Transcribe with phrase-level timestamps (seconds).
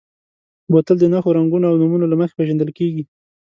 [0.71, 3.03] بوتل د نښو، رنګونو او نومونو له مخې پېژندل کېږي.